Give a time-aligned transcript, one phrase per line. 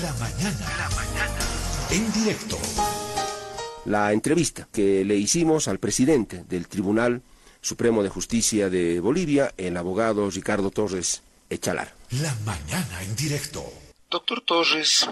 [0.00, 0.76] La mañana.
[0.78, 1.38] La mañana.
[1.90, 2.58] En directo.
[3.84, 7.22] La entrevista que le hicimos al presidente del Tribunal
[7.60, 11.94] Supremo de Justicia de Bolivia, el abogado Ricardo Torres Echalar.
[12.22, 13.70] La mañana en directo.
[14.08, 15.06] Doctor Torres,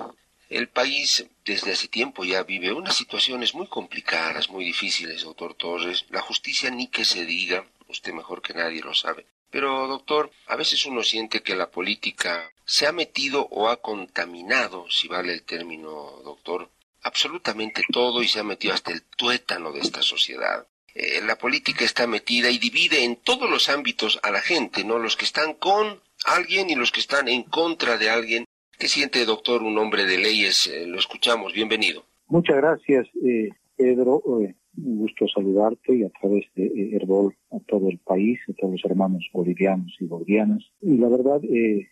[0.49, 6.07] el país desde hace tiempo ya vive unas situaciones muy complicadas, muy difíciles, doctor Torres.
[6.09, 9.27] La justicia ni que se diga, usted mejor que nadie lo sabe.
[9.51, 14.85] Pero, doctor, a veces uno siente que la política se ha metido o ha contaminado,
[14.89, 15.91] si vale el término,
[16.23, 16.69] doctor,
[17.03, 20.69] absolutamente todo y se ha metido hasta el tuétano de esta sociedad.
[20.95, 25.01] Eh, la política está metida y divide en todos los ámbitos a la gente, ¿no?
[25.01, 28.45] Los que están con alguien y los que están en contra de alguien.
[28.79, 30.69] ¿Qué siente, doctor, un hombre de leyes?
[30.69, 31.53] Eh, lo escuchamos.
[31.53, 32.05] Bienvenido.
[32.29, 34.23] Muchas gracias, eh, Pedro.
[34.25, 38.85] un gusto saludarte y a través de Herbol a todo el país, a todos los
[38.85, 40.63] hermanos bolivianos y bolivianas.
[40.81, 41.41] Y la verdad,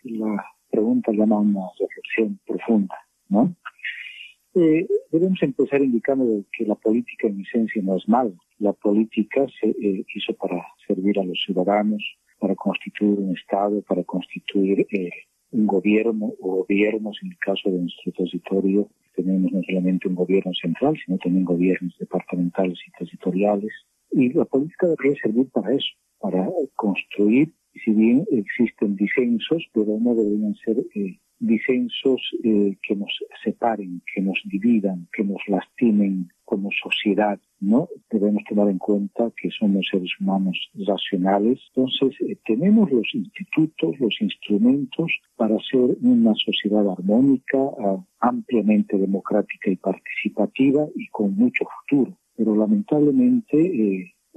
[0.05, 2.95] la pregunta llama a una reflexión profunda,
[3.29, 3.55] ¿no?
[5.13, 8.33] debemos empezar indicando que la política en esencia no es mala.
[8.59, 12.03] La política se eh, hizo para servir a los ciudadanos,
[12.41, 15.11] para constituir un Estado, para constituir eh,
[15.53, 20.53] un gobierno o gobiernos, en el caso de nuestro territorio, tenemos no solamente un gobierno
[20.55, 23.73] central, sino también gobiernos departamentales y territoriales.
[24.11, 25.89] Y la política debería servir para eso,
[26.21, 33.17] para construir, si bien existen disensos, pero no deberían ser eh, disensos eh, que nos
[33.45, 37.89] separen, que nos dividan, que nos lastimen como sociedad, ¿no?
[38.11, 41.61] Debemos tomar en cuenta que somos seres humanos racionales.
[41.75, 49.71] Entonces, eh, tenemos los institutos, los instrumentos para ser una sociedad armónica, ah, ampliamente democrática
[49.71, 52.17] y participativa y con mucho futuro.
[52.37, 53.57] Pero lamentablemente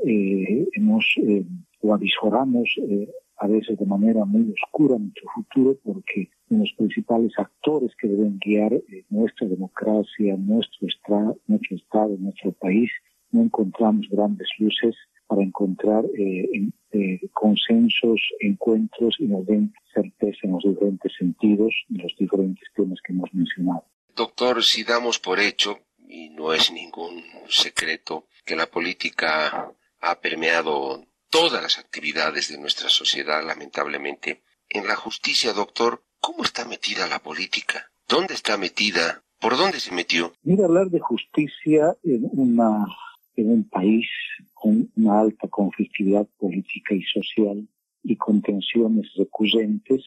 [0.03, 1.05] eh, hemos
[1.81, 2.75] o avisoramos
[3.41, 8.71] a veces de manera muy oscura nuestro futuro porque los principales actores que deben guiar
[8.73, 10.87] eh, nuestra democracia, nuestro,
[11.47, 12.91] nuestro Estado, nuestro país,
[13.31, 20.51] no encontramos grandes luces para encontrar eh, eh, consensos, encuentros y nos den certeza en
[20.51, 23.85] los diferentes sentidos de los diferentes temas que hemos mencionado.
[24.15, 31.05] Doctor, si damos por hecho, y no es ningún secreto, que la política ha permeado
[31.31, 34.43] todas las actividades de nuestra sociedad, lamentablemente.
[34.69, 37.89] En la justicia, doctor, ¿cómo está metida la política?
[38.07, 39.23] ¿Dónde está metida?
[39.39, 40.33] ¿Por dónde se metió?
[40.43, 42.85] Mira, hablar de justicia en, una,
[43.35, 44.07] en un país
[44.53, 47.67] con una alta conflictividad política y social
[48.03, 50.03] y con tensiones recurrentes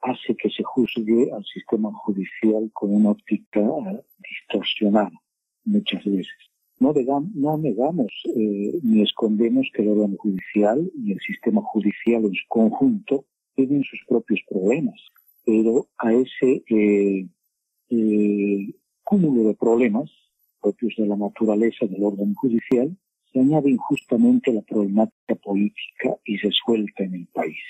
[0.00, 3.60] hace que se juzgue al sistema judicial con una óptica
[4.18, 5.12] distorsionada
[5.64, 6.51] muchas veces.
[6.82, 6.92] No,
[7.34, 12.44] no negamos eh, ni escondemos que el órgano judicial y el sistema judicial en su
[12.48, 15.00] conjunto tienen sus propios problemas,
[15.46, 17.24] pero a ese eh,
[17.88, 20.10] eh, cúmulo de problemas
[20.60, 22.96] propios de la naturaleza del órgano judicial
[23.32, 27.62] se añade injustamente la problemática política y se suelta en el país.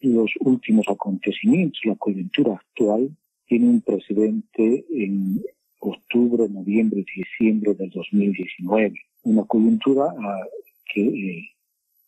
[0.00, 3.16] los últimos acontecimientos, la coyuntura actual,
[3.46, 5.42] tiene un precedente en,
[5.90, 8.94] octubre, noviembre y diciembre del 2019.
[9.24, 10.44] Una coyuntura ah,
[10.92, 11.48] que eh,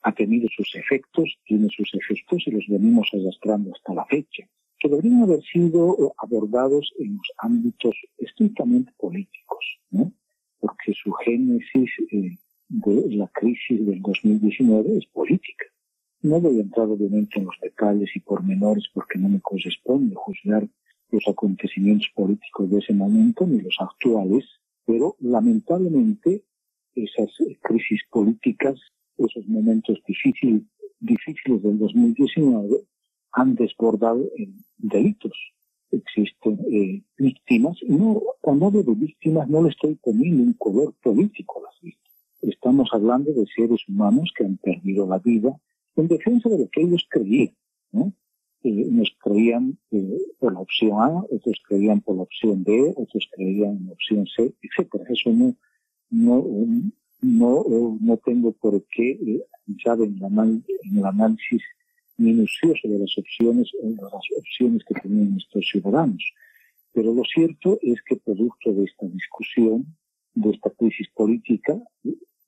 [0.02, 4.48] ha tenido sus efectos, tiene sus efectos y los venimos arrastrando hasta la fecha,
[4.78, 10.12] que deberían haber sido eh, abordados en los ámbitos estrictamente políticos, ¿no?
[10.60, 12.36] porque su génesis eh,
[12.68, 15.66] de la crisis del 2019 es política.
[16.22, 20.66] No voy a entrar obviamente en los detalles y pormenores porque no me corresponde juzgar
[21.10, 24.44] los acontecimientos políticos de ese momento ni los actuales,
[24.84, 26.44] pero lamentablemente
[26.94, 27.30] esas
[27.62, 28.80] crisis políticas,
[29.18, 30.62] esos momentos difíciles,
[31.00, 32.84] difíciles del 2019
[33.32, 35.32] han desbordado en delitos.
[35.90, 41.60] Existen eh, víctimas, no, cuando hablo de víctimas no le estoy poniendo un color político
[41.60, 42.06] a las víctimas.
[42.42, 45.56] Estamos hablando de seres humanos que han perdido la vida
[45.96, 47.54] en defensa de lo que ellos creían,
[47.92, 48.12] ¿no?
[48.70, 53.76] Unos creían eh, por la opción A, otros creían por la opción B, otros creían
[53.78, 55.04] en la opción C, etcétera.
[55.08, 55.54] Eso no,
[56.10, 56.44] no,
[57.20, 61.62] no, no tengo por qué eh, en, en el análisis
[62.18, 66.24] minucioso de las opciones o de las opciones que tenían nuestros ciudadanos.
[66.92, 69.86] Pero lo cierto es que producto de esta discusión,
[70.34, 71.78] de esta crisis política,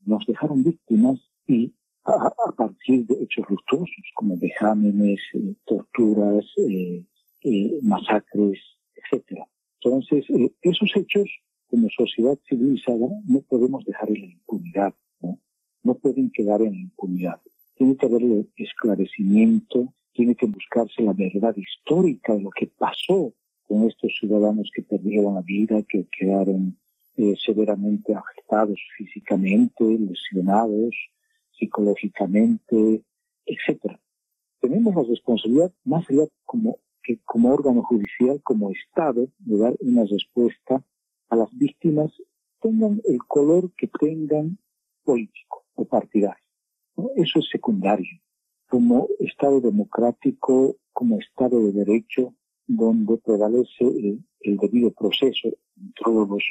[0.07, 1.75] nos dejaron víctimas y
[2.47, 7.05] a, partir de hechos luctuosos como vejámenes, eh, torturas, eh,
[7.45, 8.59] eh, masacres,
[8.95, 9.47] etcétera.
[9.81, 10.25] Entonces,
[10.63, 11.29] esos hechos
[11.69, 15.39] como sociedad civilizada no podemos dejar en la impunidad, ¿no?
[15.83, 17.41] no pueden quedar en la impunidad.
[17.77, 18.23] Tiene que haber
[18.57, 23.33] esclarecimiento, tiene que buscarse la verdad histórica de lo que pasó
[23.69, 26.77] con estos ciudadanos que perdieron la vida, que quedaron
[27.17, 30.95] eh, severamente afectados físicamente, lesionados
[31.59, 33.03] psicológicamente,
[33.45, 34.01] etcétera.
[34.61, 40.05] Tenemos la responsabilidad, más allá como, que como órgano judicial, como Estado, de dar una
[40.05, 40.85] respuesta
[41.29, 42.11] a las víctimas,
[42.61, 44.59] tengan el color que tengan
[45.05, 46.43] político o partidario.
[47.17, 48.21] Eso es secundario.
[48.69, 52.35] Como Estado democrático, como Estado de derecho,
[52.67, 56.43] donde prevalece el, debido proceso en todos los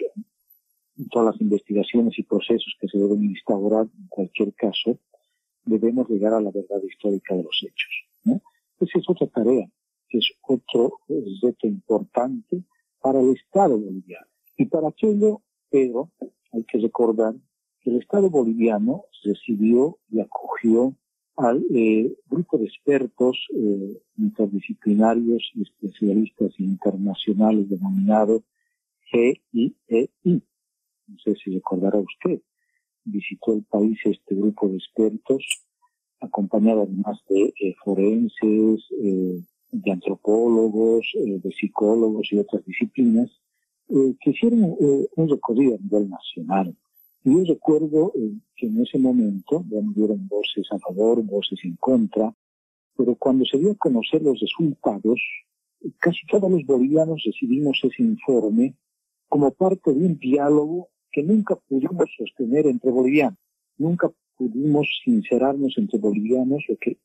[1.05, 4.97] todas las investigaciones y procesos que se deben instaurar en cualquier caso,
[5.65, 8.41] debemos llegar a la verdad histórica de los hechos.
[8.79, 9.67] Esa es otra tarea,
[10.07, 10.99] que es otro
[11.41, 12.63] reto importante
[13.01, 14.27] para el Estado boliviano.
[14.55, 16.11] Y para aquello, Pedro,
[16.51, 17.33] hay que recordar
[17.81, 20.95] que el Estado boliviano recibió y acogió
[21.37, 28.43] al eh, grupo de expertos eh, interdisciplinarios y especialistas internacionales denominado
[29.11, 29.75] GIEI,
[31.07, 32.41] no sé si recordará usted,
[33.05, 35.45] visitó el país este grupo de expertos,
[36.19, 43.29] acompañado además de eh, forenses, eh, de antropólogos, eh, de psicólogos y otras disciplinas,
[44.19, 44.75] que hicieron
[45.15, 46.75] un recorrido a nivel nacional.
[47.23, 48.11] Y yo recuerdo
[48.57, 52.35] que en ese momento, bueno, dieron voces a favor, voces en contra,
[52.97, 55.21] pero cuando se dio a conocer los resultados,
[55.99, 58.75] casi todos los bolivianos recibimos ese informe
[59.29, 63.39] como parte de un diálogo que nunca pudimos sostener entre bolivianos.
[63.79, 66.99] Nunca pudimos sincerarnos entre bolivianos lo que,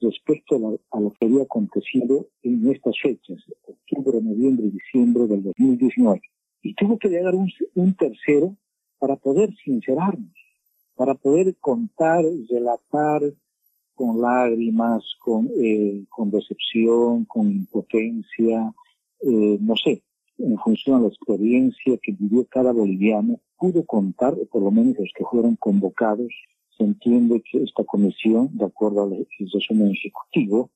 [0.00, 6.20] respecto a, lo que había acontecido en estas fechas, octubre, noviembre y diciembre del 2019.
[6.62, 8.56] Y tuvo que llegar un, un tercero
[8.98, 10.34] para poder sincerarnos,
[10.96, 13.22] para poder contar, relatar
[13.94, 18.74] con lágrimas, con, eh, con decepción, con impotencia,
[19.20, 20.02] eh, no sé,
[20.42, 25.10] en función a la experiencia que vivió cada boliviano, pudo contar, por lo menos los
[25.16, 26.32] que fueron convocados,
[26.76, 30.70] se entiende que esta comisión, de acuerdo al resumen ejecutivo,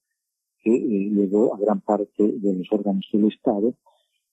[0.62, 3.74] que eh, llegó a gran parte de los órganos del Estado,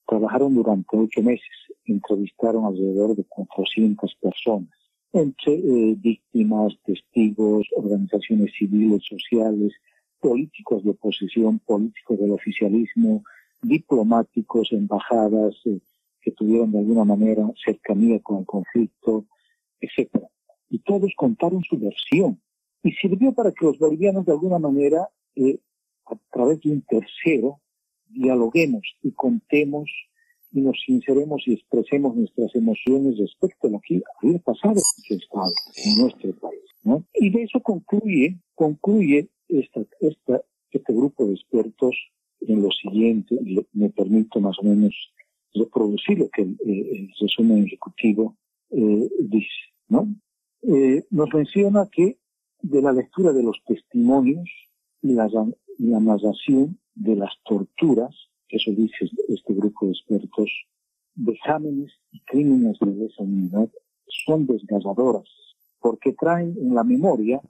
[0.06, 1.48] trabajaron durante ocho meses,
[1.84, 4.70] entrevistaron alrededor de 400 personas,
[5.12, 9.72] entre eh, víctimas, testigos, organizaciones civiles, sociales,
[10.20, 13.22] políticos de oposición, políticos del oficialismo,
[13.64, 15.80] diplomáticos, embajadas eh,
[16.20, 19.26] que tuvieron de alguna manera cercanía con el conflicto,
[19.80, 20.28] etcétera.
[20.70, 22.40] Y todos contaron su versión.
[22.82, 25.58] Y sirvió para que los bolivianos de alguna manera, eh,
[26.06, 27.60] a través de un tercero,
[28.08, 29.90] dialoguemos y contemos
[30.52, 36.32] y nos sinceremos y expresemos nuestras emociones respecto a lo que había pasado en nuestro
[36.34, 36.62] país.
[36.84, 37.04] ¿no?
[37.14, 41.96] Y de eso concluye, concluye esta, esta, este grupo de expertos
[42.48, 43.38] en lo siguiente,
[43.72, 44.94] me permito más o menos
[45.54, 48.36] reproducir lo que el, eh, resumen ejecutivo
[48.70, 50.14] eh, dice, ¿no?
[50.62, 52.18] Eh, nos menciona que
[52.62, 54.48] de la lectura de los testimonios
[55.02, 55.28] y la,
[55.78, 58.14] la narración de las torturas,
[58.48, 60.50] eso dice este grupo de expertos,
[61.14, 63.68] vejámenes y crímenes de lesa humanidad
[64.06, 65.28] son desgarradoras,
[65.80, 67.40] porque traen en la memoria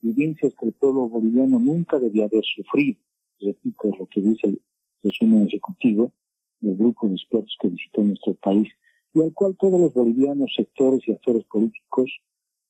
[0.00, 2.98] vivencias que el pueblo boliviano nunca debía haber sufrido
[3.40, 4.60] repito lo que dice el
[5.02, 6.12] resumen ejecutivo
[6.60, 8.68] del grupo de expertos que visitó nuestro país
[9.14, 12.10] y al cual todos los bolivianos, sectores y actores políticos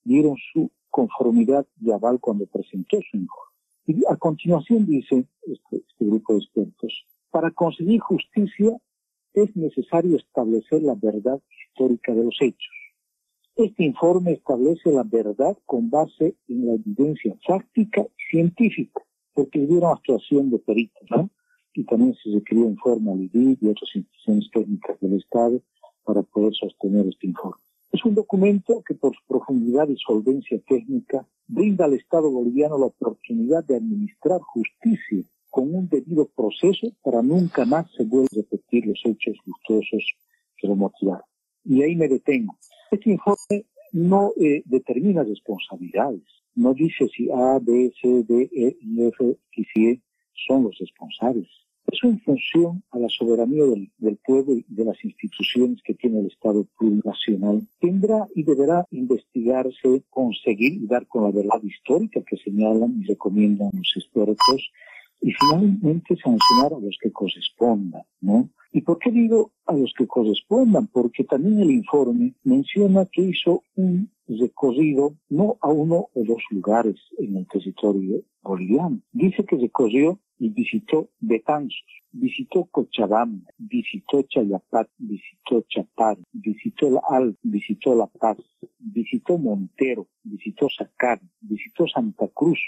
[0.04, 3.52] dieron su conformidad y aval cuando presentó su informe.
[3.87, 8.76] Y a continuación dice este, este grupo de expertos, para conseguir justicia
[9.35, 12.75] es necesario establecer la verdad histórica de los hechos.
[13.54, 19.05] Este informe establece la verdad con base en la evidencia fáctica científica
[19.37, 21.28] porque hubiera actuación de peritos, ¿no?
[21.75, 25.61] Y también se requirió informe al IDID y otras instituciones técnicas del Estado
[26.05, 27.61] para poder sostener este informe.
[27.93, 32.87] Es un documento que por su profundidad y solvencia técnica brinda al Estado boliviano la
[32.87, 38.87] oportunidad de administrar justicia con un debido proceso para nunca más se vuelvan a repetir
[38.87, 40.05] los hechos luctuosos
[40.57, 41.25] que lo motivaron.
[41.62, 42.57] Y ahí me detengo.
[42.90, 46.23] Este informe no eh, determina responsabilidades,
[46.56, 48.76] no dice si A, B, C, D, E,
[49.08, 50.02] F y E
[50.48, 51.48] son los responsables.
[51.92, 56.26] Eso en función a la soberanía del, pueblo y de las instituciones que tiene el
[56.26, 57.62] Estado plurinacional.
[57.80, 63.70] Tendrá y deberá investigarse, conseguir y dar con la verdad histórica que señalan y recomiendan
[63.72, 64.72] los expertos
[65.20, 68.50] y finalmente sancionar a los que correspondan, ¿no?
[68.72, 70.88] ¿Y por qué digo a los que correspondan?
[70.88, 76.97] Porque también el informe menciona que hizo un recorrido no a uno o dos lugares
[77.18, 79.00] en el territorio boliviano.
[79.12, 87.37] Dice que recorrió y visitó Betanzos, visitó Cochabamba, visitó Chayapat, visitó Chapar, visitó La Al,
[87.42, 88.38] visitó La Paz,
[88.78, 92.61] visitó Montero, visitó Sacar, visitó Santa Cruz,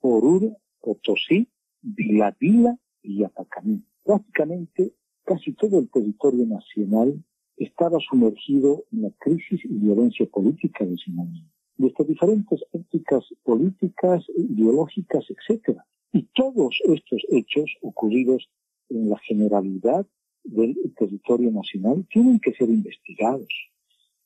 [0.00, 1.48] Oruro, Potosí,
[1.80, 3.82] Vila Vila y Apacamí.
[4.04, 7.22] Prácticamente casi todo el territorio nacional
[7.56, 14.24] estaba sumergido en la crisis y violencia política de ese momento, desde diferentes éticas políticas,
[14.36, 15.78] ideológicas, etc.
[16.12, 18.48] Y todos estos hechos ocurridos
[18.88, 20.06] en la generalidad
[20.44, 23.48] del territorio nacional tienen que ser investigados.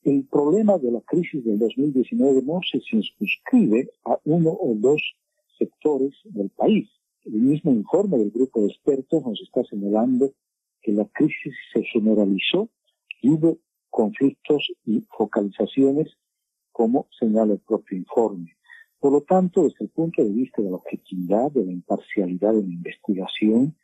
[0.03, 5.03] El problema de la crisis del 2019 no se circunscribe a uno o dos
[5.59, 6.89] sectores del país.
[7.25, 10.33] El mismo informe del grupo de expertos nos está señalando
[10.81, 12.69] que la crisis se generalizó
[13.91, 16.17] conflictos y focalizaciones
[16.73, 18.57] como señala el propio informe.
[18.99, 22.63] Por lo tanto, desde el punto de vista de la objetividad, de la imparcialidad de
[22.63, 23.75] la investigación,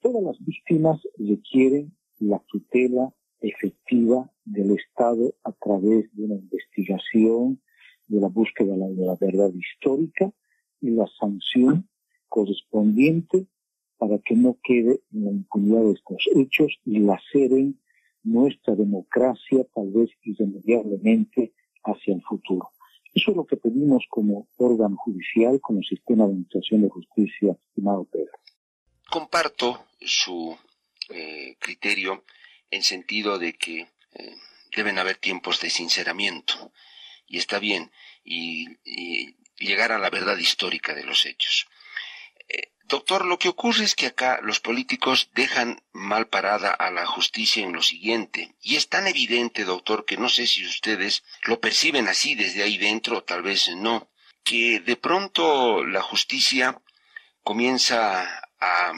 [0.00, 7.60] todas las víctimas requieren la tutela efectiva del Estado a través de una investigación,
[8.06, 10.32] de la búsqueda de la verdad histórica
[10.80, 11.88] y la sanción
[12.28, 13.46] correspondiente
[13.98, 17.78] para que no quede en la impunidad de estos hechos y laceren
[18.22, 21.52] nuestra democracia tal vez irremediablemente
[21.84, 22.70] hacia el futuro.
[23.14, 28.04] Eso es lo que pedimos como órgano judicial, como sistema de administración de justicia, estimado
[28.04, 28.32] Pedro.
[29.10, 30.56] Comparto su
[31.08, 32.24] eh, criterio
[32.70, 34.34] en sentido de que eh,
[34.76, 36.72] deben haber tiempos de sinceramiento
[37.26, 37.90] y está bien
[38.24, 38.66] y,
[39.58, 41.66] llegar a la verdad histórica de los hechos.
[42.88, 47.62] Doctor, lo que ocurre es que acá los políticos dejan mal parada a la justicia
[47.62, 52.08] en lo siguiente, y es tan evidente, doctor, que no sé si ustedes lo perciben
[52.08, 54.08] así desde ahí dentro, tal vez no,
[54.42, 56.80] que de pronto la justicia
[57.42, 58.22] comienza
[58.58, 58.92] a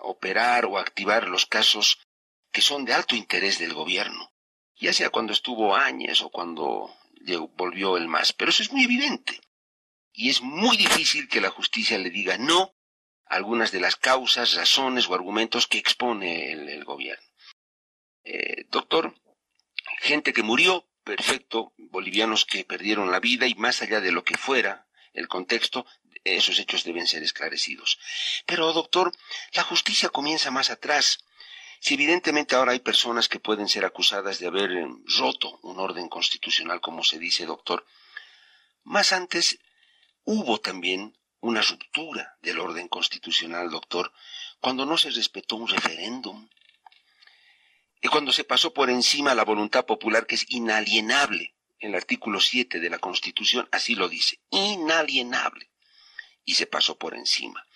[0.00, 2.06] operar o activar los casos
[2.52, 4.30] que son de alto interés del gobierno,
[4.76, 6.94] ya sea cuando estuvo Áñez o cuando
[7.56, 9.40] volvió el MAS, pero eso es muy evidente.
[10.12, 12.79] Y es muy difícil que la justicia le diga no a
[13.30, 17.24] algunas de las causas, razones o argumentos que expone el, gobierno.
[18.24, 19.14] Eh, doctor,
[20.00, 24.36] gente que murió, perfecto, bolivianos que perdieron la vida y más allá de lo que
[24.36, 25.86] fuera el contexto,
[26.24, 28.00] esos hechos deben ser esclarecidos.
[28.46, 29.12] Pero, doctor,
[29.52, 31.24] la justicia comienza más atrás.
[31.78, 36.08] Si evidentemente ahora hay personas que pueden ser acusadas de haber eh, roto un orden
[36.08, 37.86] constitucional, como se dice, doctor,
[38.82, 39.60] más antes
[40.24, 44.12] hubo también una ruptura del orden constitucional, doctor,
[44.60, 46.48] cuando no se respetó un referéndum
[48.02, 51.54] y cuando se pasó por encima la voluntad popular que es inalienable.
[51.78, 55.70] En el artículo 7 de la Constitución así lo dice, inalienable
[56.44, 57.66] y se pasó por encima.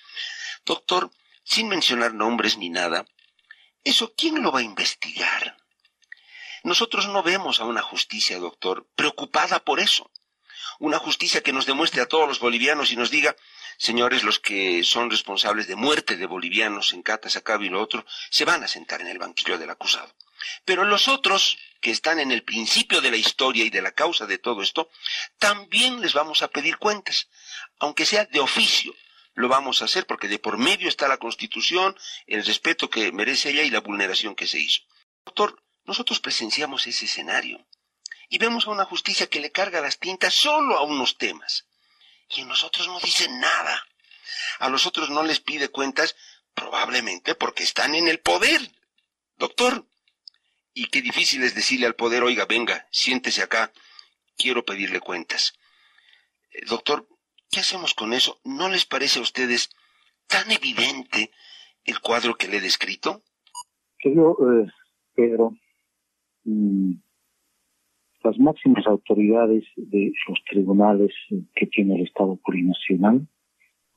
[0.67, 1.11] Doctor,
[1.43, 3.07] sin mencionar nombres ni nada,
[3.83, 5.57] ¿eso quién lo va a investigar?
[6.65, 10.11] Nosotros no vemos a una justicia, doctor, preocupada por eso.
[10.79, 13.37] Una justicia que nos demuestre a todos los bolivianos y nos diga,
[13.79, 18.45] señores, los que son responsables de muerte de bolivianos en Catasacaba y lo otro, se
[18.45, 20.15] van a sentar en el banquillo del acusado.
[20.65, 24.27] Pero los otros, que están en el principio de la historia y de la causa
[24.27, 24.91] de todo esto,
[25.39, 27.29] también les vamos a pedir cuentas
[27.79, 28.95] aunque sea de oficio,
[29.35, 33.51] lo vamos a hacer porque de por medio está la Constitución, el respeto que merece
[33.51, 34.83] ella y la vulneración que se hizo.
[35.25, 37.67] Doctor, nosotros presenciamos ese escenario
[38.29, 41.67] y vemos a una justicia que le carga las tintas solo a unos temas
[42.29, 43.87] y a nosotros no dice nada.
[44.59, 46.17] A los otros no les pide cuentas
[46.55, 48.61] probablemente porque están en el poder.
[49.37, 49.87] Doctor,
[50.73, 53.73] y qué difícil es decirle al poder, oiga, venga, siéntese acá,
[54.37, 55.55] quiero pedirle cuentas.
[56.51, 57.07] Eh, doctor,
[57.55, 58.41] ¿Qué hacemos con eso?
[58.43, 59.71] ¿No les parece a ustedes
[60.27, 61.31] tan evidente
[61.85, 63.23] el cuadro que le he descrito?
[63.97, 64.67] Querido eh,
[65.15, 65.53] Pedro,
[66.43, 66.95] mm,
[68.25, 71.13] las máximas autoridades de los tribunales
[71.55, 73.27] que tiene el Estado plurinacional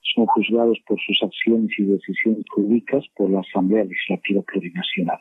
[0.02, 5.20] son juzgados por sus acciones y decisiones públicas por la Asamblea Legislativa Plurinacional.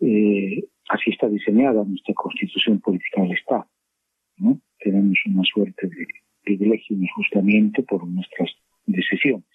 [0.00, 3.66] Eh, así está diseñada nuestra constitución política del Estado.
[4.80, 6.06] Tenemos una suerte de
[6.42, 8.50] privilegio injustamente por nuestras
[8.86, 9.46] decisiones.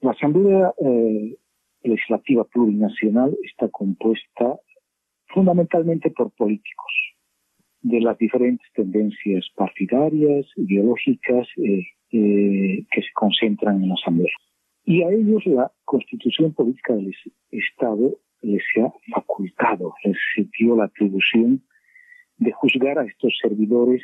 [0.00, 1.36] La Asamblea eh,
[1.82, 4.56] Legislativa Plurinacional está compuesta
[5.26, 7.13] fundamentalmente por políticos
[7.84, 14.32] de las diferentes tendencias partidarias, ideológicas eh, eh, que se concentran en la Asamblea.
[14.86, 17.14] Y a ellos la constitución política del
[17.50, 20.16] Estado les ha facultado, les
[20.58, 21.62] dio la atribución
[22.38, 24.02] de juzgar a estos servidores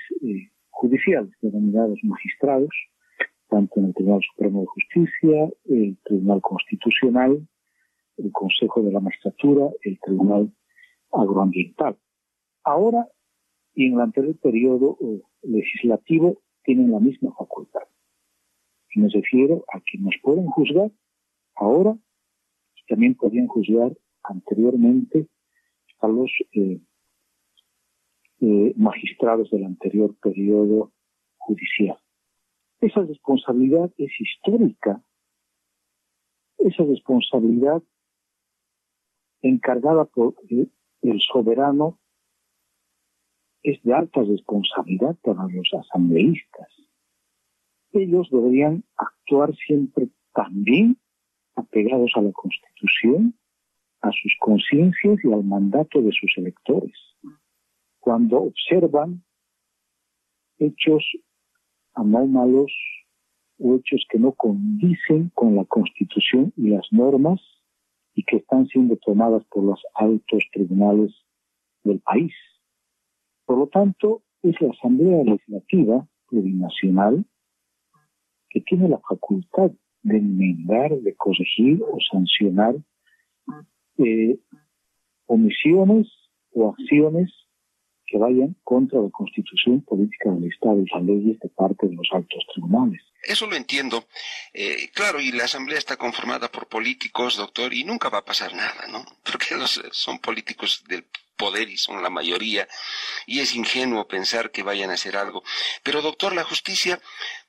[0.69, 2.71] judiciales, denominados magistrados,
[3.49, 7.49] tanto en el Tribunal Supremo de Justicia, el Tribunal Constitucional,
[8.19, 10.53] el Consejo de la Magistratura, el Tribunal
[11.13, 11.97] Agroambiental.
[12.63, 13.07] Ahora
[13.81, 17.89] y en el anterior periodo eh, legislativo tienen la misma facultad.
[18.95, 20.91] Y me refiero a que nos pueden juzgar
[21.55, 21.97] ahora
[22.91, 25.29] también podían juzgar anteriormente
[26.01, 26.81] a los eh,
[28.41, 30.93] eh, magistrados del anterior periodo
[31.39, 31.97] judicial.
[32.81, 35.01] Esa responsabilidad es histórica.
[36.59, 37.81] Esa responsabilidad
[39.41, 42.00] encargada por el soberano
[43.63, 46.69] es de alta responsabilidad para los asambleístas.
[47.93, 50.97] Ellos deberían actuar siempre también
[51.57, 53.35] apegados a la Constitución,
[54.01, 56.95] a sus conciencias y al mandato de sus electores.
[57.99, 59.23] Cuando observan
[60.59, 61.05] hechos
[61.95, 62.73] anómalos
[63.59, 67.41] o hechos que no condicen con la Constitución y las normas
[68.15, 71.13] y que están siendo tomadas por los altos tribunales
[71.85, 72.33] del país.
[73.51, 77.25] Por lo tanto, es la Asamblea Legislativa Plurinacional
[78.49, 82.77] que tiene la facultad de enmendar, de corregir o sancionar
[83.99, 84.39] eh,
[85.27, 86.07] omisiones
[86.53, 87.33] o acciones
[88.07, 92.09] que vayan contra la constitución política del Estado y las leyes de parte de los
[92.13, 93.01] altos tribunales.
[93.25, 94.05] Eso lo entiendo.
[94.55, 98.55] Eh, claro, y la Asamblea está conformada por políticos, doctor, y nunca va a pasar
[98.55, 99.05] nada, ¿no?
[99.25, 99.57] Porque
[99.91, 101.05] son políticos del
[101.41, 102.69] poder y son la mayoría,
[103.27, 105.43] y es ingenuo pensar que vayan a hacer algo.
[105.83, 107.01] Pero, doctor, la justicia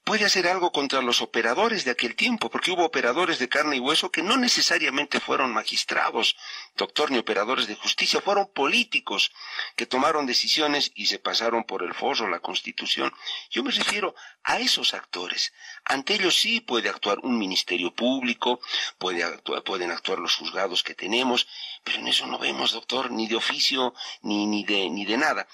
[0.03, 3.79] puede hacer algo contra los operadores de aquel tiempo, porque hubo operadores de carne y
[3.79, 6.35] hueso que no necesariamente fueron magistrados,
[6.75, 9.31] doctor, ni operadores de justicia, fueron políticos
[9.75, 13.11] que tomaron decisiones y se pasaron por el forro la Constitución.
[13.49, 15.53] Yo me refiero a esos actores.
[15.85, 18.59] Ante ellos sí puede actuar un ministerio público,
[18.97, 19.21] puede
[19.65, 21.47] pueden actuar los juzgados que tenemos,
[21.83, 23.93] pero en eso no vemos, doctor, ni de oficio,
[24.23, 25.47] ni, ni, de, ni de nada.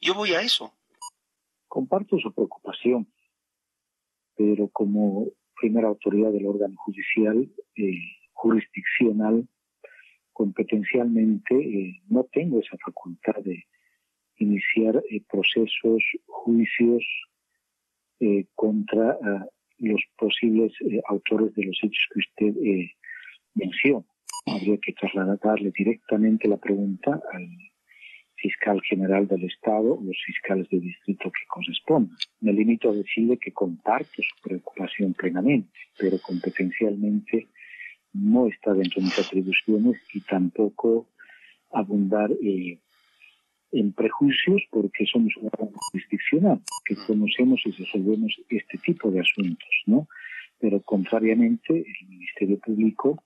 [0.00, 0.72] Yo voy a eso.
[1.68, 3.06] Comparto su preocupación
[4.36, 5.28] pero como
[5.60, 7.98] primera autoridad del órgano judicial, eh,
[8.32, 9.46] jurisdiccional,
[10.32, 13.64] competencialmente, eh, no tengo esa facultad de
[14.38, 17.04] iniciar eh, procesos, juicios
[18.54, 19.44] contra ah,
[19.78, 20.72] los posibles
[21.08, 22.54] autores de los hechos que usted
[23.54, 24.06] menciona.
[24.46, 27.48] Habría que trasladarle directamente la pregunta al
[28.42, 32.16] fiscal general del Estado o los fiscales de distrito que correspondan.
[32.40, 37.48] Me limito a decirle que comparto su preocupación plenamente, pero competencialmente
[38.12, 41.08] no está dentro de mis atribuciones y tampoco
[41.72, 42.78] abundar eh,
[43.70, 45.50] en prejuicios porque somos una
[45.90, 50.08] jurisdiccional, que conocemos y resolvemos este tipo de asuntos, ¿no?
[50.58, 53.22] Pero contrariamente, el Ministerio Público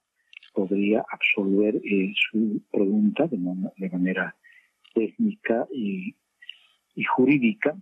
[0.54, 3.38] podría absolver eh, su pregunta de,
[3.76, 4.36] de manera
[4.96, 6.14] técnica y,
[7.14, 7.76] jurídica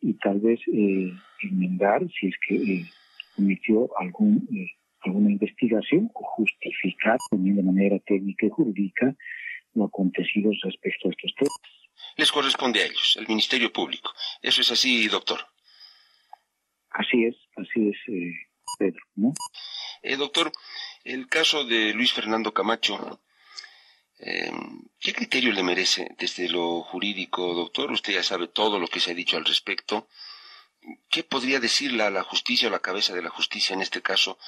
[0.00, 2.84] y tal vez eh, enmendar si es que eh,
[3.36, 4.72] cometió algún, eh,
[5.04, 9.14] alguna investigación o justificar también de manera técnica y jurídica
[9.74, 11.60] lo acontecido respecto a estos temas.
[12.16, 14.10] Les corresponde a ellos, el Ministerio Público.
[14.42, 15.38] ¿Eso es así, doctor?
[16.90, 17.96] Así es, así es,
[18.78, 19.32] Pedro, ¿no?
[20.18, 20.50] doctor,
[21.04, 23.25] el caso de Luis Fernando Camacho eh,
[24.18, 27.92] ¿Qué criterio le merece desde lo jurídico, doctor?
[27.92, 30.08] Usted ya sabe todo lo que se ha dicho al respecto.
[31.10, 34.38] ¿Qué podría decirle a la justicia o la cabeza de la justicia en este caso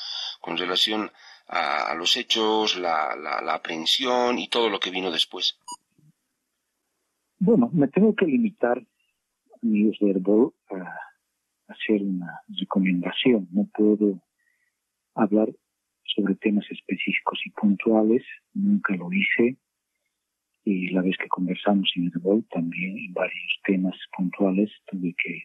[0.41, 1.11] con relación
[1.49, 3.13] a, los hechos, la,
[3.53, 5.59] aprehensión y todo lo que vino después?
[7.39, 8.83] Bueno, me tengo que limitar,
[9.63, 13.49] amigos verbal, a hacer una recomendación.
[13.53, 14.21] No puedo
[15.15, 15.49] hablar
[16.15, 18.23] sobre temas específicos y puntuales,
[18.55, 19.57] nunca lo hice.
[20.65, 25.45] Y la vez que conversamos en el también en varios temas puntuales tuve que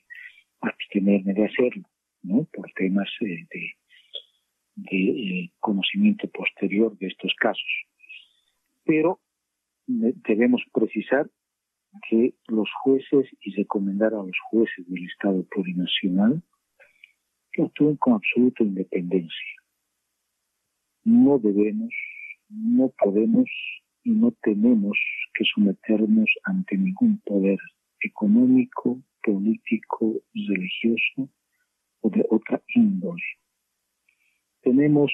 [0.62, 1.84] abstenerme de hacerlo,
[2.24, 2.46] ¿no?
[2.52, 3.76] Por temas eh, de,
[4.92, 7.72] eh, conocimiento posterior de estos casos.
[8.86, 9.20] Pero
[9.88, 11.30] debemos precisar
[12.10, 16.42] que los jueces y recomendar a los jueces del Estado plurinacional
[17.52, 19.63] que actúen con absoluta independencia
[21.04, 21.94] no debemos,
[22.50, 23.50] no podemos
[24.04, 24.98] y no tenemos
[25.34, 27.60] que someternos ante ningún poder
[28.02, 31.30] económico, político, religioso
[32.02, 33.24] o de otra índole.
[34.62, 35.12] Tenemos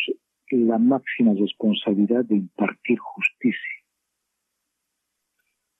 [0.52, 3.80] la máxima responsabilidad de impartir justicia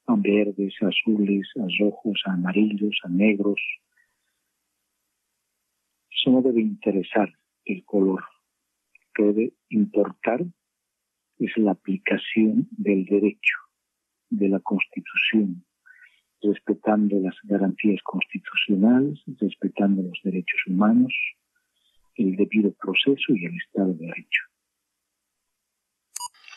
[0.10, 3.62] a verdes, a azules, a rojos, a amarillos, a negros.
[6.12, 7.32] Eso no debe interesar
[7.66, 8.24] el color.
[9.14, 10.46] Puede importar
[11.40, 13.58] es la aplicación del derecho,
[14.30, 15.64] de la Constitución,
[16.42, 21.14] respetando las garantías constitucionales, respetando los derechos humanos,
[22.16, 24.44] el debido proceso y el Estado de Derecho.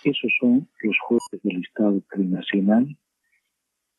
[0.04, 2.96] Esos son los jueces del Estado plurinacional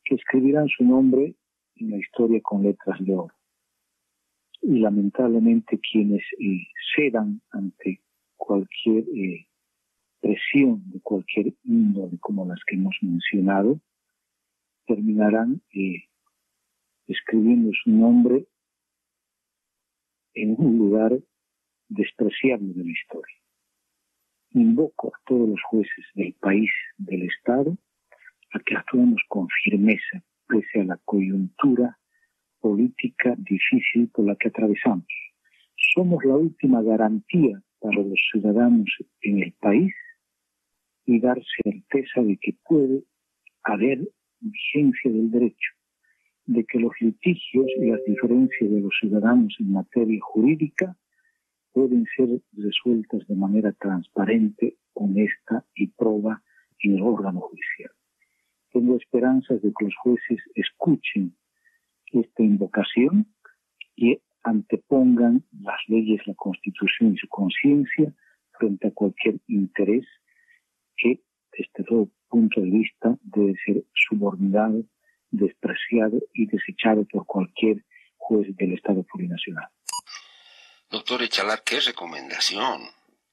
[0.04, 1.34] que escribirán su nombre
[1.78, 3.34] en la historia con letras de oro.
[4.62, 8.03] Y lamentablemente quienes eh, cedan ante
[8.44, 9.48] cualquier eh,
[10.20, 13.80] presión de cualquier índole como las que hemos mencionado,
[14.86, 16.04] terminarán eh,
[17.08, 18.46] escribiendo su nombre
[20.34, 21.18] en un lugar
[21.88, 23.38] despreciable de la historia.
[24.52, 27.78] Invoco a todos los jueces del país, del Estado,
[28.52, 31.98] a que actuemos con firmeza, pese a la coyuntura
[32.60, 35.08] política difícil por la que atravesamos.
[35.94, 38.89] Somos la última garantía para los ciudadanos
[39.22, 39.93] en el país
[41.06, 43.04] y dar certeza de que puede
[43.63, 44.00] haber
[44.39, 45.72] vigencia del derecho,
[46.46, 50.96] de que los litigios y las diferencias de los ciudadanos en materia jurídica
[51.74, 56.41] pueden ser resueltas de manera transparente, honesta y proba
[56.80, 57.91] en el órgano judicial.
[58.72, 61.36] Tengo esperanzas de que los jueces escuchen
[62.13, 63.28] esta invocación
[63.98, 68.14] y antepongan las leyes, la constitución y su conciencia
[68.58, 70.06] frente a cualquier interés
[70.98, 74.84] que desde todo punto de vista debe ser subordinado,
[75.32, 77.86] despreciado y desechado por cualquier
[78.18, 79.70] juez del Estado plurinacional.
[80.90, 82.82] Doctor Echalar, qué recomendación,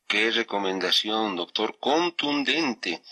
[0.07, 3.03] qué recomendación, doctor, contundente.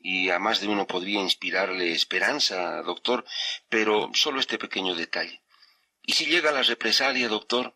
[0.00, 3.24] Y a más de uno podría inspirarle esperanza, doctor,
[3.68, 5.40] pero solo este pequeño detalle.
[6.08, 7.74] ¿Y si llega la represalia, doctor?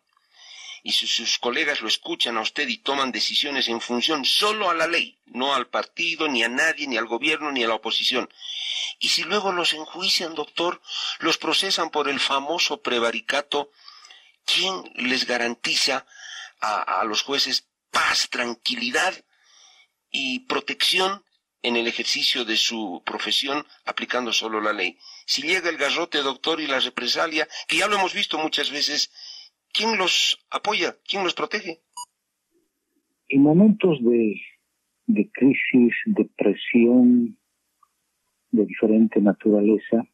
[0.85, 4.85] y sus colegas lo escuchan a usted y toman decisiones en función solo a la
[4.85, 8.29] ley, no al partido, ni a nadie, ni al gobierno, ni a la oposición.
[8.99, 10.81] Y si luego los enjuician, doctor,
[11.19, 13.71] los procesan por el famoso prevaricato,
[14.45, 16.05] ¿quién les garantiza
[16.59, 19.13] a, a los jueces paz, tranquilidad
[20.11, 21.23] y protección
[21.63, 24.97] en el ejercicio de su profesión aplicando solo la ley?
[25.25, 29.11] Si llega el garrote, doctor, y la represalia, que ya lo hemos visto muchas veces,
[29.71, 30.97] ¿quién los apoya?
[31.07, 31.81] ¿Quién los protege?
[33.29, 34.39] En momentos de,
[35.07, 37.37] de crisis, de presión
[38.51, 40.05] de diferente naturaleza,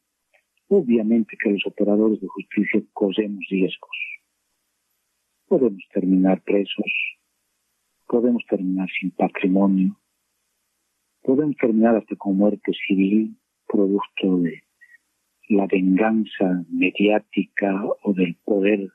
[0.68, 3.96] obviamente que los operadores de justicia corremos riesgos.
[5.46, 6.90] Podemos terminar presos,
[8.06, 9.99] podemos terminar sin patrimonio,
[11.22, 14.62] podemos terminar hasta con muerte civil, producto de
[15.48, 18.90] la venganza mediática o del poder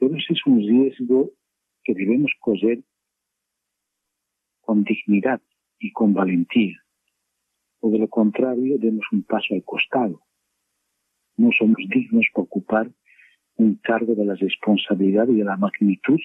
[0.00, 1.30] pero ese es un riesgo
[1.84, 2.82] que debemos correr
[4.62, 5.42] con dignidad
[5.78, 6.82] y con valentía.
[7.80, 10.22] O de lo contrario, demos un paso al costado.
[11.36, 12.90] No somos dignos para ocupar
[13.56, 16.20] un cargo de la responsabilidad y de la magnitud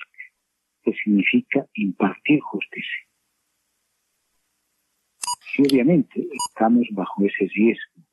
[0.82, 3.04] que significa impartir justicia.
[5.58, 8.04] Y obviamente estamos bajo ese riesgo,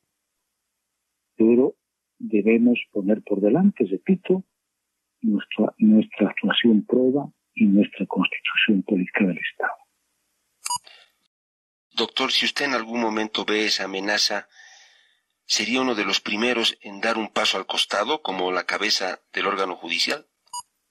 [1.35, 1.75] pero
[2.19, 4.43] debemos poner por delante, repito,
[5.21, 9.73] nuestra, nuestra actuación prueba y nuestra constitución política del Estado.
[11.95, 14.47] Doctor, si usted en algún momento ve esa amenaza,
[15.45, 19.47] ¿sería uno de los primeros en dar un paso al costado como la cabeza del
[19.47, 20.25] órgano judicial?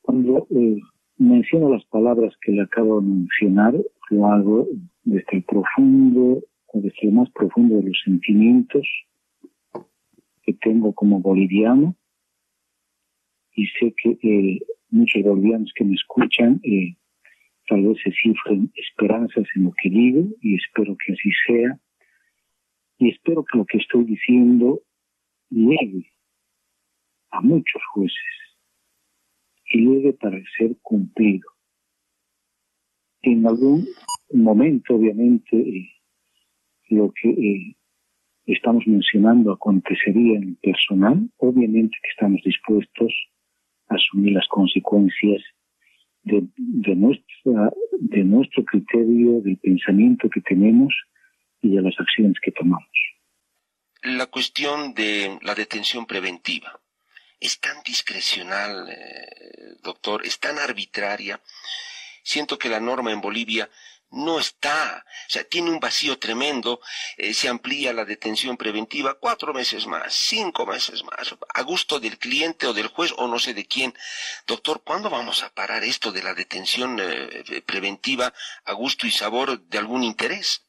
[0.03, 0.81] Cuando eh,
[1.17, 3.75] menciono las palabras que le acabo de mencionar,
[4.11, 4.69] lo hago
[5.05, 8.87] desde el profundo, o desde el más profundo de los sentimientos
[10.43, 11.97] que tengo como boliviano
[13.55, 14.61] y sé que eh,
[14.91, 16.97] muchos bolivianos que me escuchan eh,
[17.69, 21.79] tal vez se cifren esperanzas en lo que digo y espero que así sea
[22.99, 24.81] y espero que lo que estoy diciendo
[25.51, 26.11] llegue
[27.31, 28.43] a muchos jueces
[29.67, 31.49] y llegue para ser cumplido.
[33.23, 33.87] En algún
[34.35, 35.91] momento, obviamente, eh,
[36.91, 37.77] lo que eh,
[38.47, 43.13] estamos mencionando acontecería en el personal, obviamente que estamos dispuestos
[43.89, 45.43] asumir las consecuencias
[46.23, 50.95] de, de, nuestra, de nuestro criterio, del pensamiento que tenemos
[51.61, 52.89] y de las acciones que tomamos.
[54.03, 56.81] La cuestión de la detención preventiva
[57.39, 61.41] es tan discrecional, eh, doctor, es tan arbitraria.
[62.23, 63.69] Siento que la norma en Bolivia
[64.13, 65.05] no está.
[65.29, 66.81] O sea, tiene un vacío tremendo.
[67.17, 72.19] Eh, se amplía la detención preventiva cuatro meses más, cinco meses más, a gusto del
[72.19, 73.93] cliente o del juez o no sé de quién.
[74.47, 78.33] Doctor, ¿cuándo vamos a parar esto de la detención eh, preventiva
[78.65, 80.67] a gusto y sabor de algún interés?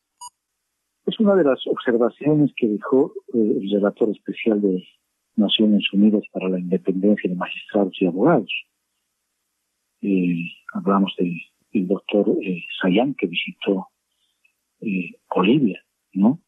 [1.06, 4.84] Es una de las observaciones que dejó eh, el relator especial de
[5.36, 8.52] Naciones Unidas para la Independencia de Magistrados y Abogados.
[10.74, 13.88] hablamos de el doctor eh, Sayán, que visitó
[14.82, 15.84] eh, Bolivia,
[16.14, 16.40] ¿no?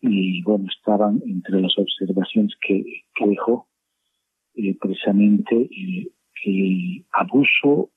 [0.00, 2.84] Y bueno, estaban entre las observaciones que,
[3.26, 3.68] dejó
[4.54, 5.68] eh, precisamente
[6.44, 7.90] el abuso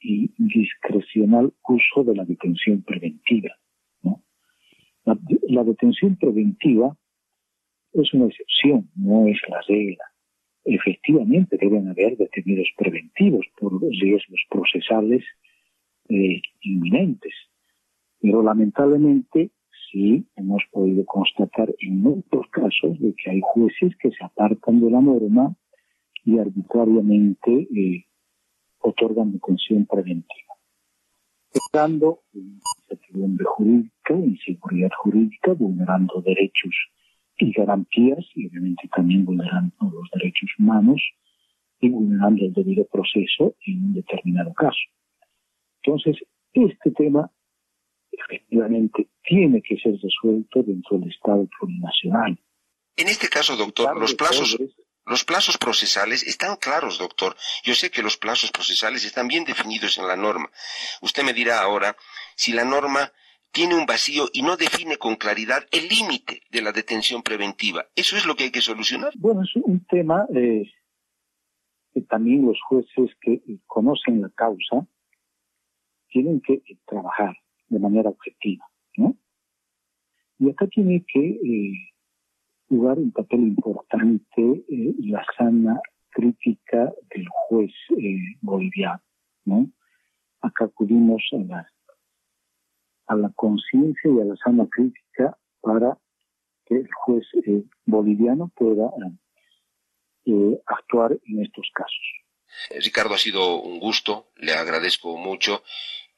[0.00, 3.50] y discrecional uso de la detención preventiva.
[4.02, 4.20] ¿no?
[5.04, 6.96] la, detención preventiva
[7.92, 10.04] es una excepción, no es la regla.
[10.64, 15.24] Efectivamente deben haber detenidos preventivos por riesgos procesales
[16.12, 17.34] eh, inminentes.
[18.20, 19.50] Pero lamentablemente
[19.90, 24.90] sí hemos podido constatar en muchos casos de que hay jueces que se apartan de
[24.90, 25.54] la norma
[26.24, 28.04] y arbitrariamente eh,
[28.78, 30.54] otorgan detención preventiva,
[31.52, 36.74] generando incertidumbre jurídica, inseguridad jurídica, vulnerando derechos
[37.38, 41.00] y garantías y obviamente también vulnerando los derechos humanos
[41.80, 44.78] y vulnerando el debido proceso en un determinado caso.
[45.84, 46.16] Entonces,
[46.52, 47.30] este tema
[48.10, 52.38] efectivamente tiene que ser resuelto dentro del Estado plurinacional.
[52.96, 54.58] En este caso, doctor, los plazos,
[55.06, 57.34] los plazos procesales están claros, doctor.
[57.64, 60.50] Yo sé que los plazos procesales están bien definidos en la norma.
[61.00, 61.96] Usted me dirá ahora
[62.36, 63.12] si la norma
[63.50, 67.86] tiene un vacío y no define con claridad el límite de la detención preventiva.
[67.96, 69.12] ¿Eso es lo que hay que solucionar?
[69.16, 70.70] Bueno, es un tema eh,
[71.92, 74.86] que también los jueces que conocen la causa
[76.12, 77.34] tienen que trabajar
[77.68, 78.64] de manera objetiva,
[78.96, 79.16] ¿no?
[80.38, 81.74] Y acá tiene que eh,
[82.68, 89.00] jugar un papel importante eh, la sana crítica del juez eh, boliviano,
[89.44, 89.70] ¿no?
[90.42, 91.72] Acá acudimos a la,
[93.06, 95.96] a la conciencia y a la sana crítica para
[96.66, 97.24] que el juez
[97.86, 98.90] boliviano pueda
[100.66, 102.22] actuar en estos casos.
[102.84, 105.62] Ricardo, ha sido un gusto, le agradezco mucho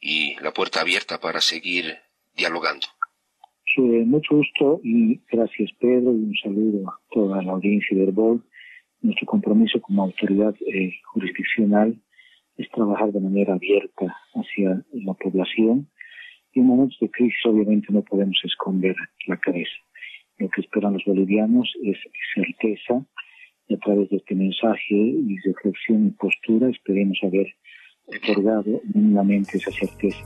[0.04, 1.96] y la puerta abierta para seguir
[2.36, 2.86] dialogando.
[3.74, 8.44] Sí, mucho gusto y gracias Pedro y un saludo a toda la audiencia de Herbol.
[9.00, 11.98] Nuestro compromiso como autoridad eh, jurisdiccional
[12.58, 15.88] es trabajar de manera abierta hacia la población
[16.52, 18.94] y en momentos de crisis obviamente no podemos esconder
[19.26, 19.72] la cabeza.
[20.36, 21.96] Lo que esperan los bolivianos es
[22.34, 23.06] certeza
[23.68, 27.54] y a través de este mensaje y reflexión y postura esperemos haber
[28.06, 30.18] otorgado mínimamente esa certeza.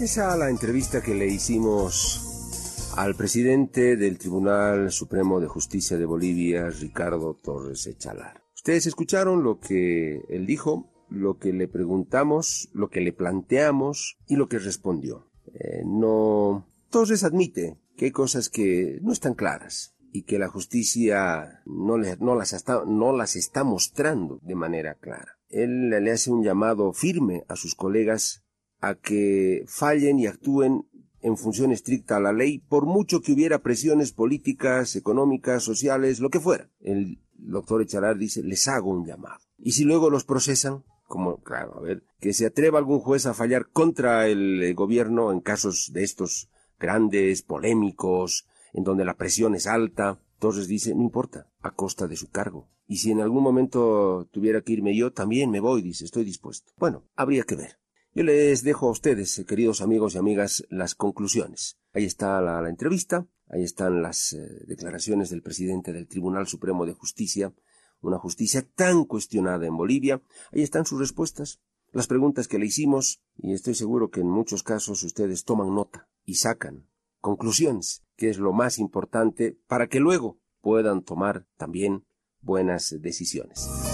[0.00, 6.70] Esa la entrevista que le hicimos al presidente del Tribunal Supremo de Justicia de Bolivia,
[6.70, 8.42] Ricardo Torres Echalar.
[8.54, 14.36] Ustedes escucharon lo que él dijo, lo que le preguntamos, lo que le planteamos y
[14.36, 15.28] lo que respondió.
[15.54, 16.66] Eh, no.
[16.90, 22.34] Torres admite que hay cosas que no están claras y que la justicia no, no,
[22.36, 27.44] las está, no las está mostrando de manera clara él le hace un llamado firme
[27.48, 28.42] a sus colegas
[28.80, 30.88] a que fallen y actúen
[31.20, 36.28] en función estricta a la ley, por mucho que hubiera presiones políticas, económicas, sociales, lo
[36.28, 36.68] que fuera.
[36.80, 39.40] El doctor Echalar dice, les hago un llamado.
[39.56, 43.32] Y si luego los procesan, como, claro, a ver, que se atreva algún juez a
[43.32, 49.66] fallar contra el gobierno en casos de estos grandes, polémicos, en donde la presión es
[49.66, 52.68] alta, entonces dice, no importa, a costa de su cargo.
[52.86, 56.70] Y si en algún momento tuviera que irme yo, también me voy, dice, estoy dispuesto.
[56.76, 57.78] Bueno, habría que ver.
[58.12, 61.78] Yo les dejo a ustedes, eh, queridos amigos y amigas, las conclusiones.
[61.94, 66.92] Ahí está la, entrevista, ahí están las eh, declaraciones del presidente del Tribunal Supremo de
[66.92, 67.54] Justicia,
[68.02, 70.20] una justicia tan cuestionada en Bolivia.
[70.52, 74.62] Ahí están sus respuestas, las preguntas que le hicimos, y estoy seguro que en muchos
[74.62, 76.86] casos ustedes toman nota y sacan
[77.24, 82.04] conclusiones, que es lo más importante para que luego puedan tomar también
[82.42, 83.93] buenas decisiones.